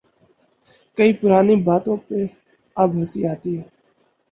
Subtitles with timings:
[0.97, 2.17] کئی پرانی باتوں پہ
[2.75, 3.63] اب ہنسی آتی ہے۔